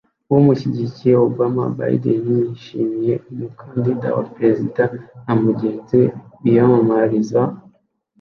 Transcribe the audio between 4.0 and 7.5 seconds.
wa Perezida na mugenzi we biyamamariza